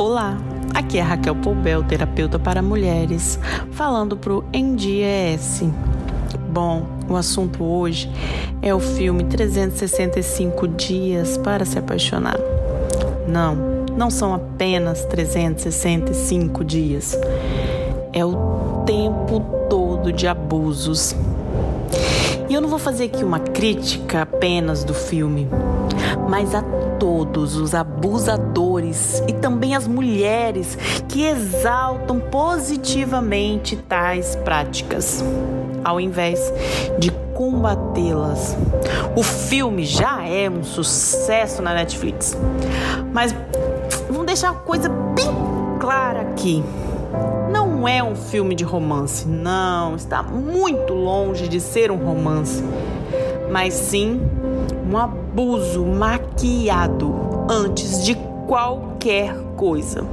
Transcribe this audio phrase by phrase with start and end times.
[0.00, 0.38] Olá,
[0.72, 3.38] aqui é Raquel Poubel, terapeuta para mulheres,
[3.72, 5.64] falando para o NDES.
[6.50, 8.10] Bom, o assunto hoje
[8.62, 12.38] é o filme 365 Dias para se Apaixonar.
[13.28, 13.54] Não,
[13.94, 17.14] não são apenas 365 dias,
[18.14, 21.14] é o tempo todo de abusos.
[22.48, 25.46] E eu não vou fazer aqui uma crítica apenas do filme,
[26.26, 26.62] mas a
[27.00, 30.76] todos os abusadores e também as mulheres
[31.08, 35.24] que exaltam positivamente tais práticas,
[35.82, 36.52] ao invés
[36.98, 38.54] de combatê-las.
[39.16, 42.36] O filme já é um sucesso na Netflix,
[43.10, 43.34] mas
[44.06, 45.30] vamos deixar uma coisa bem
[45.80, 46.62] clara aqui.
[47.50, 52.62] Não é um filme de romance, não, está muito longe de ser um romance,
[53.50, 54.20] mas sim
[54.90, 54.96] um
[55.40, 57.14] abuso maquiado
[57.48, 58.14] antes de
[58.46, 60.04] qualquer coisa.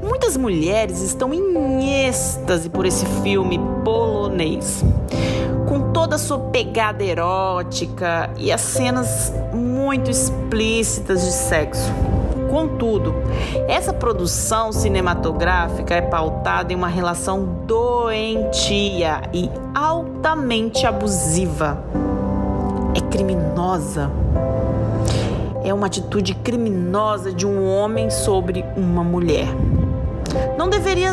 [0.00, 4.84] Muitas mulheres estão em êxtase por esse filme polonês,
[5.68, 11.92] com toda a sua pegada erótica e as cenas muito explícitas de sexo.
[12.48, 13.14] Contudo,
[13.66, 21.82] essa produção cinematográfica é pautada em uma relação doentia e altamente abusiva
[22.94, 24.10] é criminosa.
[25.64, 29.46] É uma atitude criminosa de um homem sobre uma mulher.
[30.56, 31.12] Não deveria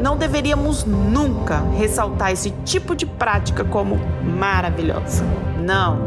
[0.00, 3.98] não deveríamos nunca ressaltar esse tipo de prática como
[4.38, 5.24] maravilhosa.
[5.58, 5.98] Não.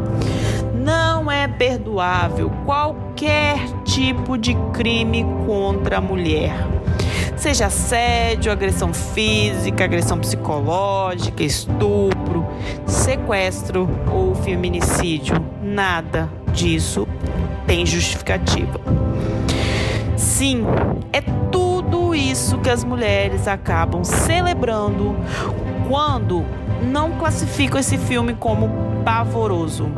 [0.74, 6.52] Não é perdoável qualquer tipo de crime contra a mulher
[7.44, 12.46] seja assédio, agressão física, agressão psicológica, estupro,
[12.86, 15.36] sequestro ou feminicídio.
[15.62, 17.06] Nada disso
[17.66, 18.80] tem justificativa.
[20.16, 20.64] Sim,
[21.12, 21.20] é
[21.52, 25.14] tudo isso que as mulheres acabam celebrando
[25.86, 26.46] quando
[26.90, 28.70] não classificam esse filme como
[29.04, 29.90] pavoroso.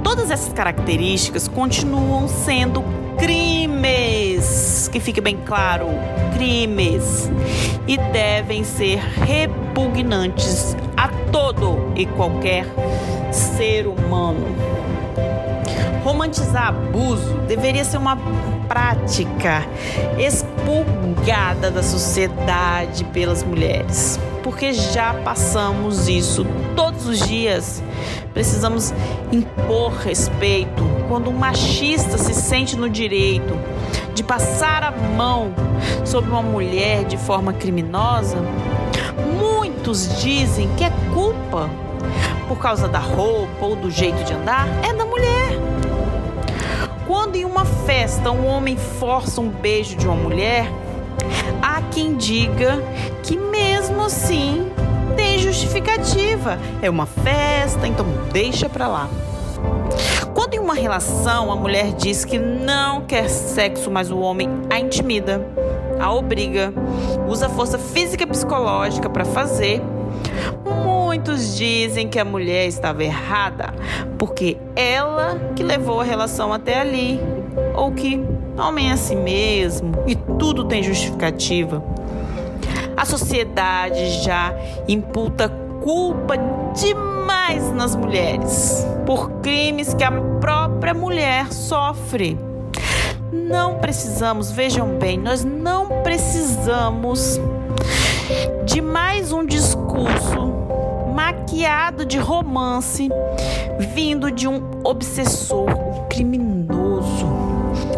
[0.00, 2.84] Todas essas características continuam sendo
[3.18, 5.86] crimes, que fique bem claro,
[6.34, 7.30] crimes,
[7.86, 12.66] e devem ser repugnantes a todo e qualquer
[13.30, 14.46] ser humano.
[16.02, 18.18] Romantizar abuso deveria ser uma
[18.68, 19.66] prática
[20.18, 26.46] expurgada da sociedade pelas mulheres, porque já passamos isso
[26.76, 27.82] todos os dias.
[28.34, 28.92] Precisamos
[29.32, 33.58] impor respeito quando um machista se sente no direito
[34.14, 35.52] de passar a mão
[36.04, 38.36] sobre uma mulher de forma criminosa.
[39.38, 41.70] Muitos dizem que é culpa
[42.46, 45.58] por causa da roupa ou do jeito de andar é da mulher.
[47.06, 50.70] Quando em uma festa um homem força um beijo de uma mulher,
[51.62, 52.82] há quem diga
[53.22, 53.36] que
[53.84, 54.70] mesmo assim
[55.14, 56.58] tem justificativa.
[56.80, 59.10] É uma festa, então deixa pra lá.
[60.32, 64.80] Quando em uma relação a mulher diz que não quer sexo, mas o homem a
[64.80, 65.46] intimida,
[66.00, 66.72] a obriga,
[67.28, 69.82] usa força física e psicológica para fazer,
[70.64, 73.74] muitos dizem que a mulher estava errada
[74.18, 77.20] porque ela que levou a relação até ali,
[77.74, 78.18] ou que
[78.56, 81.84] homem é assim mesmo e tudo tem justificativa.
[82.96, 84.54] A sociedade já
[84.88, 85.48] imputa
[85.82, 86.34] culpa
[86.74, 90.10] demais nas mulheres por crimes que a
[90.40, 92.38] própria mulher sofre.
[93.32, 97.40] Não precisamos, vejam bem, nós não precisamos
[98.64, 100.54] de mais um discurso
[101.14, 103.08] maquiado de romance
[103.94, 106.73] vindo de um obsessor, um criminoso.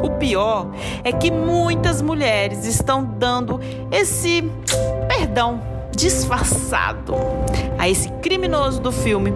[0.03, 0.71] O pior
[1.05, 4.43] é que muitas mulheres estão dando esse
[5.09, 5.61] perdão
[5.97, 7.15] disfarçado
[7.79, 9.33] a esse criminoso do filme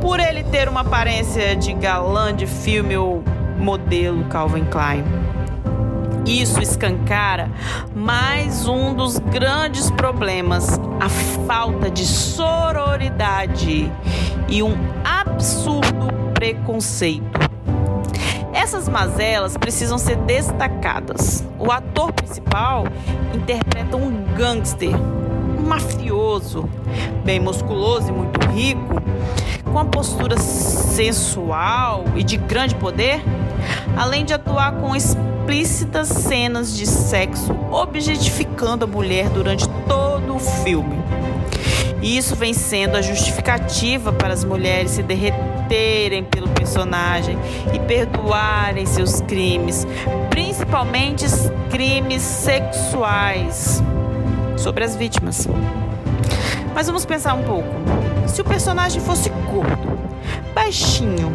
[0.00, 3.22] por ele ter uma aparência de galã de filme ou
[3.58, 5.04] modelo Calvin Klein.
[6.26, 7.50] Isso escancara
[7.94, 11.08] mais um dos grandes problemas, a
[11.46, 13.90] falta de sororidade
[14.48, 14.74] e um
[15.04, 17.39] absurdo preconceito.
[18.60, 21.42] Essas mazelas precisam ser destacadas.
[21.58, 22.84] O ator principal
[23.34, 24.94] interpreta um gangster,
[25.58, 26.68] um mafioso,
[27.24, 29.00] bem musculoso e muito rico,
[29.64, 33.22] com a postura sensual e de grande poder,
[33.96, 41.02] além de atuar com explícitas cenas de sexo, objetificando a mulher durante todo o filme.
[42.02, 47.38] E isso vem sendo a justificativa para as mulheres se derreterem pelo personagem
[47.74, 49.86] e perdoarem seus crimes,
[50.30, 51.26] principalmente
[51.70, 53.82] crimes sexuais
[54.56, 55.46] sobre as vítimas.
[56.74, 57.68] Mas vamos pensar um pouco.
[58.26, 59.98] Se o personagem fosse gordo,
[60.54, 61.32] baixinho,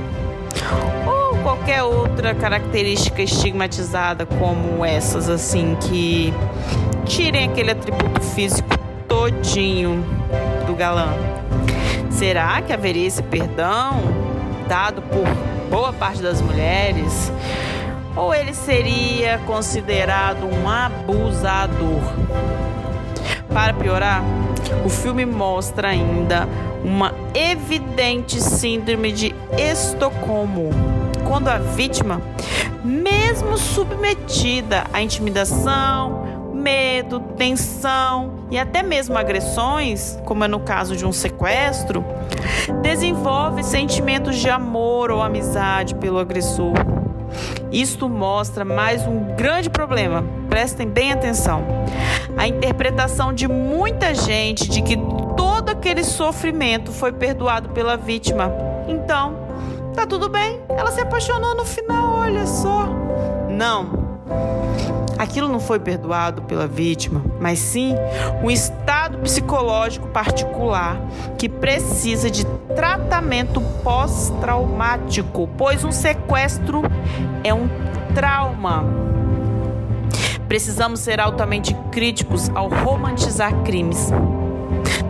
[1.06, 6.34] ou qualquer outra característica estigmatizada como essas assim que
[7.06, 8.70] tirem aquele atributo físico
[9.08, 10.04] todinho
[10.76, 11.14] do galã.
[12.12, 14.02] Será que haveria esse perdão
[14.68, 15.26] dado por
[15.70, 17.32] boa parte das mulheres?
[18.16, 22.02] Ou ele seria considerado um abusador?
[23.54, 24.22] Para piorar,
[24.86, 26.48] o filme mostra ainda
[26.84, 30.72] uma evidente síndrome de Estocolmo,
[31.26, 32.22] quando a vítima,
[32.84, 36.35] mesmo submetida à intimidação,
[36.66, 42.04] medo, tensão e até mesmo agressões, como é no caso de um sequestro,
[42.82, 46.74] desenvolve sentimentos de amor ou amizade pelo agressor.
[47.72, 50.24] Isto mostra mais um grande problema.
[50.50, 51.64] Prestem bem atenção.
[52.36, 54.98] A interpretação de muita gente de que
[55.38, 58.52] todo aquele sofrimento foi perdoado pela vítima.
[58.88, 59.36] Então,
[59.94, 60.60] tá tudo bem.
[60.70, 62.88] Ela se apaixonou no final, olha só.
[63.50, 64.55] Não.
[65.18, 67.96] Aquilo não foi perdoado pela vítima, mas sim
[68.44, 71.00] um estado psicológico particular
[71.38, 72.46] que precisa de
[72.76, 76.82] tratamento pós-traumático, pois um sequestro
[77.44, 77.70] é um
[78.14, 78.84] trauma.
[80.48, 84.12] Precisamos ser altamente críticos ao romantizar crimes.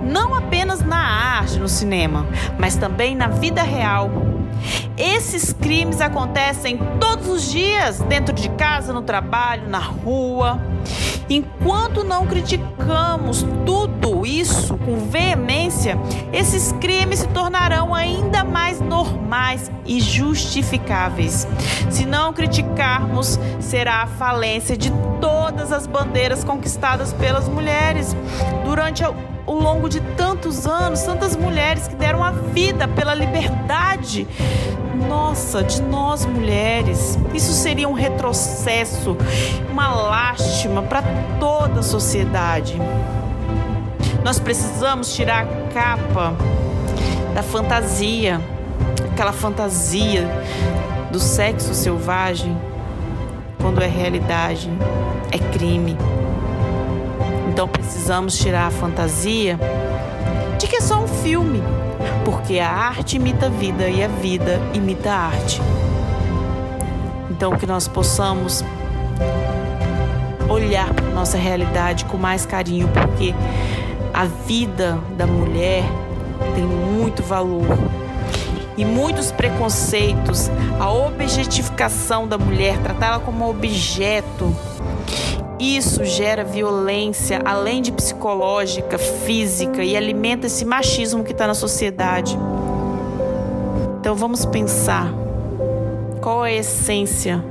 [0.03, 2.25] Não apenas na arte, no cinema,
[2.59, 4.09] mas também na vida real
[4.97, 10.59] esses crimes acontecem todos os dias, dentro de casa, no trabalho, na rua.
[11.29, 15.97] Enquanto não criticamos tudo isso com veemência,
[16.31, 21.47] esses crimes se tornarão ainda mais normais e justificáveis.
[21.89, 28.15] Se não criticarmos, será a falência de todas as bandeiras conquistadas pelas mulheres
[28.63, 29.03] durante
[29.45, 34.27] ao longo de tantos anos, tantas mulheres que deram a vida pela liberdade
[35.07, 37.19] nossa, de nós mulheres.
[37.33, 39.15] Isso seria um retrocesso,
[39.69, 41.03] uma lástima para
[41.39, 42.79] toda a sociedade.
[44.23, 46.33] Nós precisamos tirar a capa
[47.33, 48.41] da fantasia,
[49.11, 50.27] aquela fantasia
[51.11, 52.57] do sexo selvagem,
[53.61, 54.69] quando é realidade,
[55.31, 55.97] é crime.
[57.55, 59.57] Então precisamos tirar a fantasia
[60.59, 61.63] de que é só um filme,
[62.25, 65.61] porque a arte imita a vida e a vida imita a arte.
[67.31, 68.61] Então que nós possamos
[70.49, 73.33] olhar para nossa realidade com mais carinho, porque
[74.13, 75.85] a vida da mulher
[76.55, 77.63] tem muito valor.
[78.75, 84.53] E muitos preconceitos, a objetificação da mulher, tratá-la como objeto,
[85.59, 92.37] isso gera violência, além de psicológica, física, e alimenta esse machismo que está na sociedade.
[93.99, 95.13] Então vamos pensar
[96.21, 97.43] qual é a essência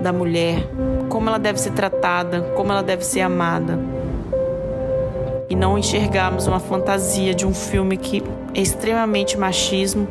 [0.00, 0.68] da mulher,
[1.08, 3.78] como ela deve ser tratada, como ela deve ser amada.
[5.48, 8.22] E não enxergarmos uma fantasia de um filme que
[8.54, 10.06] é extremamente machismo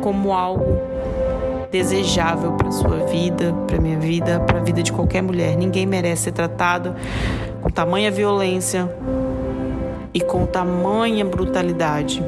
[0.00, 0.95] como algo
[1.70, 5.56] desejável para sua vida, para minha vida, para a vida de qualquer mulher.
[5.56, 6.94] Ninguém merece ser tratado
[7.62, 8.88] com tamanha violência
[10.12, 12.22] e com tamanha brutalidade.